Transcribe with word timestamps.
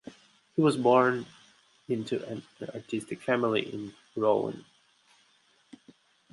He 0.55 0.63
was 0.63 0.77
born 0.77 1.27
into 1.87 2.25
an 2.27 2.41
artistic 2.73 3.21
family 3.21 3.71
in 3.71 3.93
Rouen. 4.15 4.65